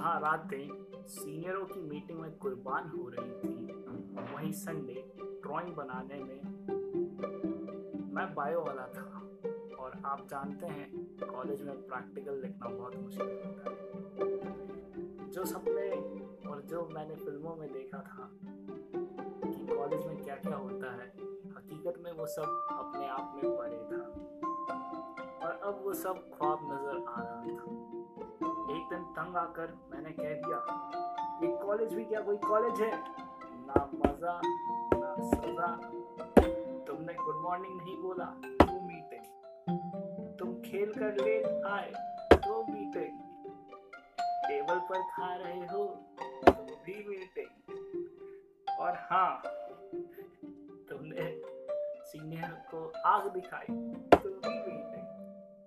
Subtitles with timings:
[0.00, 3.72] जहाँ रातें सीनियरों की मीटिंग में कुर्बान हो रही थी।
[4.34, 6.40] वहीं संडे, ड्राइंग बनाने में
[8.14, 9.04] मैं बायो वाला था।
[9.78, 10.88] और आप जानते हैं,
[11.24, 15.90] कॉलेज में प्रैक्टिकल लिखना बहुत मुश्किल होता है। जो सपने
[16.50, 21.08] और जो मैंने फ़िल्मों में देखा था कि कॉलेज में क्या क्या होता है,
[21.58, 24.02] हकीकत में वो सब अपने आप में पड़े था।
[25.46, 27.99] और अब वो सब ख्वाब नज़र आ रहा था।
[28.76, 30.58] एक दिन तंग आकर मैंने कह दिया,
[31.42, 32.90] ये कॉलेज भी क्या कोई कॉलेज है?
[33.66, 34.40] ना मज़ा,
[34.94, 35.68] ना सजा।
[36.86, 38.24] तुमने गुड मॉर्निंग नहीं बोला
[38.66, 41.36] तो मीटिंग तुम खेल कर ले
[41.70, 41.90] आए
[42.34, 43.18] तो मीटिंग
[44.48, 45.84] टेबल पर खा रहे हो
[46.46, 49.42] तो भी मीटिंग और हाँ
[50.90, 51.26] तुमने
[52.10, 55.06] सीनियर को आग दिखाई तो भी मीटिंग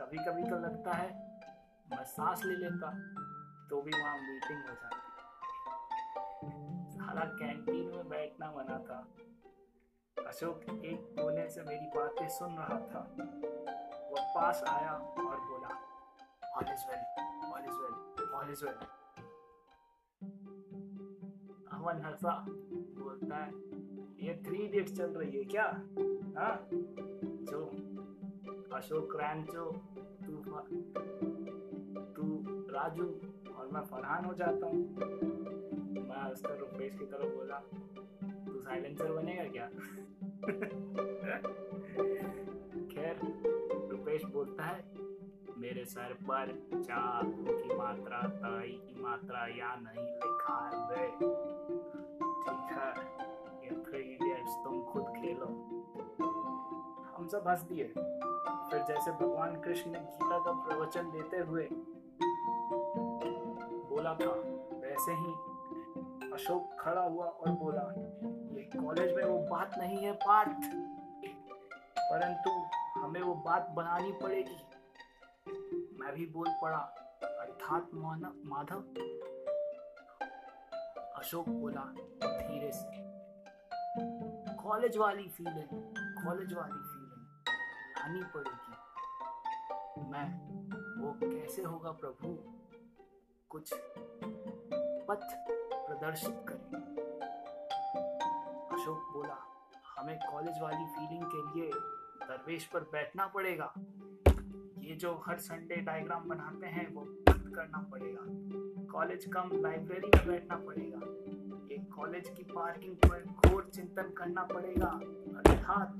[0.00, 1.08] कभी कभी तो लगता है
[1.90, 2.90] मैं सांस ले लेता
[3.70, 5.00] तो भी वहाँ मीटिंग हो जाती।
[6.92, 8.98] सारा कैंटीन में बैठना मना था।
[10.28, 13.00] अशोक एक कोने से मेरी बातें सुन रहा था।
[14.10, 15.72] वो पास आया और बोला
[16.56, 17.02] all is well
[17.52, 18.74] all is well all is well
[21.72, 22.44] Aman हंसा,
[22.98, 23.48] बोलता है,
[24.26, 25.64] ये थ्री इडियट्स चल रही है क्या?
[26.40, 26.68] हाँ?
[27.48, 27.64] जो?
[28.76, 29.70] अशोक, रैंचो,
[30.26, 30.32] तू
[32.74, 33.04] राजू
[33.54, 34.96] और मैं फरहान हो जाता हूँ।
[36.08, 37.56] मैं उसका रुपेश की तरफ़ बोला,
[38.46, 39.66] तू साइलेंसर बनेगा क्या?
[42.94, 43.18] खैर,
[43.90, 44.84] रुपेश बोलता है,
[45.58, 52.90] मेरे सर पर चा की मात्रा, ताई की मात्रा, या नहीं लिखा है ठीक है,
[53.64, 55.46] ये थ्री इडियट्स तुम खुद खेलो।
[57.16, 57.84] हम सब हंस दिए।
[58.70, 61.68] फिर जैसे भगवान कृष्ण ने गीता का प्रवचन देते हुए
[64.04, 64.32] बोला था,
[64.78, 67.82] वैसे ही अशोक खड़ा हुआ और बोला,
[68.56, 70.60] ये कॉलेज में वो बात नहीं है, पार्थ।
[71.98, 72.50] परंतु
[73.00, 74.56] हमें वो बात बनानी पड़ेगी।
[75.98, 76.78] मैं भी बोल पड़ा,
[77.24, 77.90] अर्थात
[78.44, 78.82] माधव?
[81.16, 81.84] अशोक बोला,
[82.24, 82.90] धीरे से।
[84.62, 85.94] कॉलेज वाली फीलिंग
[86.26, 87.26] कॉलेज वाली फीलिंग
[87.98, 88.74] लानी पड़ेगी।
[90.10, 90.26] मैं,
[91.02, 92.63] वो कैसे होगा प्रभु?
[93.54, 93.72] कुछ
[95.08, 95.24] पथ
[95.72, 96.80] प्रदर्शित करें।
[98.72, 99.36] अशोक बोला,
[99.96, 101.68] हमें कॉलेज वाली फीलिंग के लिए
[102.22, 103.72] दरवेश पर बैठना पड़ेगा।
[104.78, 108.24] ये जो हर संडे डायग्राम बनाते हैं, वो बंद करना पड़ेगा।
[108.92, 111.00] कॉलेज कम लाइब्रेरी में बैठना पड़ेगा।
[111.70, 114.90] ये कॉलेज की पार्किंग पर घोर चिंतन करना पड़ेगा।
[115.38, 115.98] अर्थात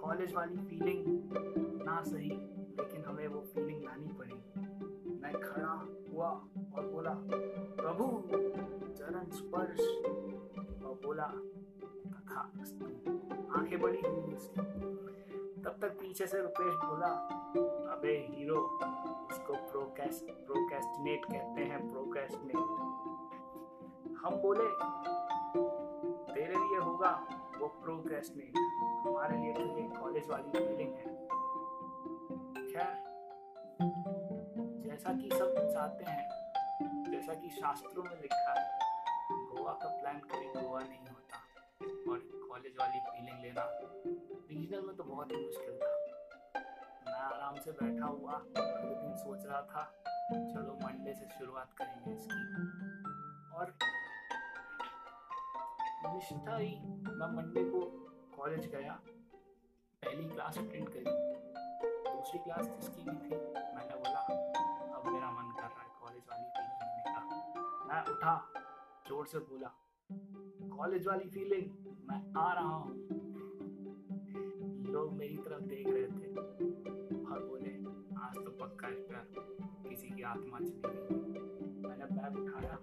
[0.00, 1.04] कॉलेज वाली फीलिंग
[1.86, 4.63] ना सही, लेकिन हमें वो फीलिंग लानी पड़ेगी।
[5.34, 5.72] मैं खड़ा
[6.08, 6.28] हुआ
[6.76, 7.12] और बोला,
[7.78, 8.04] प्रभु,
[8.94, 9.80] चरण स्पर्श।
[10.84, 11.24] और बोला,
[12.14, 12.40] तथा
[13.58, 14.60] आँखें बड़ी हुई उसकी
[15.62, 17.08] तब तक पीछे से रुपेश बोला,
[17.92, 18.60] अबे हीरो,
[19.32, 22.56] इसको प्रोकेस्ट प्रोकेस्टिनेट कहते हैं प्रोकेस्टिनेट
[24.24, 24.68] हम बोले,
[26.34, 27.12] तेरे लिए होगा
[27.58, 28.52] वो प्रोकेस्टिनेट
[29.06, 31.12] हमारे लिए तो ये कॉलेज वाली फीलिंग है।
[32.72, 33.13] खैर
[34.94, 38.66] जैसा कि सब चाहते हैं, जैसा कि शास्त्रों में लिखा है,
[39.30, 41.38] गोवा का प्लान कभी गोवा नहीं होता।
[42.10, 43.64] और कॉलेज वाली फीलिंग लेना
[44.50, 45.88] रीजनल में तो बहुत ही मुश्किल था।
[47.06, 49.82] मैं आराम से बैठा हुआ, अगले दिन सोच रहा था,
[50.32, 52.38] चलो मंडे से शुरुआत करेंगे इसकी।
[53.56, 53.76] और
[56.06, 56.74] निष्ठा ही,
[57.08, 57.80] मैं मंडे को
[58.36, 59.00] कॉलेज गया,
[60.02, 61.04] पहली क्लास अटेंड करी।
[62.14, 63.36] दूसरी क्लास जिसकी भी थी,
[63.74, 64.13] मैंने बोला
[67.94, 68.34] मैं उठा,
[69.08, 69.68] ज़ोर से बोला,
[70.70, 71.66] कॉलेज वाली फीलिंग
[72.08, 72.94] मैं आ रहा हूँ।
[74.92, 76.30] लोग मेरी तरफ़ देख रहे थे
[77.24, 77.74] और बोले,
[78.24, 82.74] आज तो पक्का इस पर किसी की आत्मा चली गई। मैंने बैग उठाया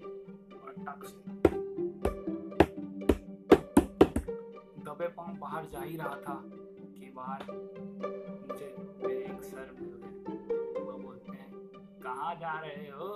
[0.59, 1.19] और टक से
[4.85, 7.45] दबे पाँव बाहर जा ही रहा था कि बाहर
[8.47, 11.51] मुझे मेरे एक सर मिल गए। वो बोलते हैं,
[11.99, 13.09] कहाँ जा रहे हो?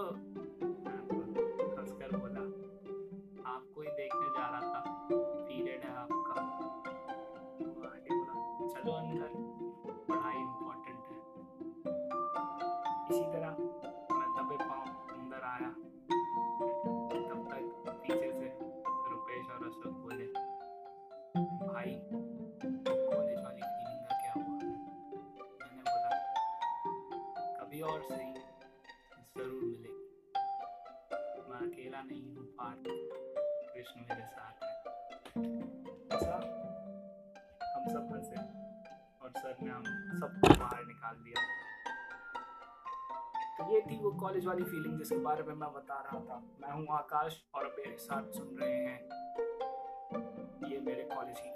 [19.55, 20.25] और अशोक बोले,
[21.67, 21.91] भाई
[23.11, 24.57] कॉलेज वाली फीलिंग का क्या हुआ?
[25.61, 26.11] मैंने बोला,
[27.59, 28.29] कभी और सही
[29.37, 30.05] ज़रूर मिलेगी।
[31.49, 32.83] मैं अकेला नहीं हूँ, पार्थ
[33.73, 34.71] कृष्ण मेरे साथ है।
[36.17, 36.35] ऐसा
[37.75, 38.34] हम सब हंसे
[39.45, 39.83] सर ने हम
[40.19, 41.41] सबको बाहर निकाल दिया।
[43.57, 46.71] तो ये थी वो कॉलेज वाली फीलिंग जिसके बारे में मैं बता रहा था। मैं
[46.71, 48.99] हूँ आकाश और मेरे साथ सुन रहे हैं।
[50.71, 51.49] ये मेरे कॉलेज की